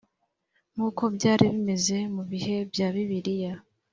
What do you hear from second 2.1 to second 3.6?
mu bihe bya bibiliya